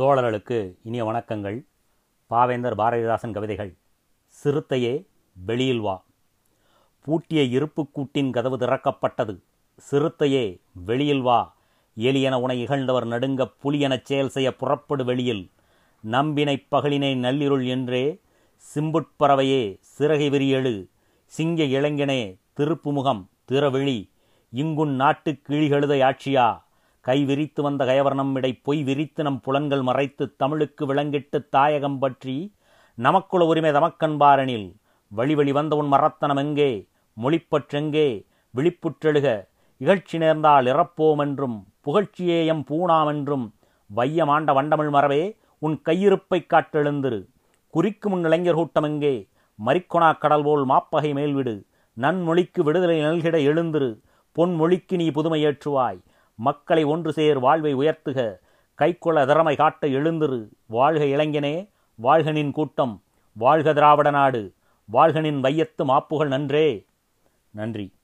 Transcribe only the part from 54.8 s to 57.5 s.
நீ புதுமை ஏற்றுவாய் மக்களை ஒன்று சேர்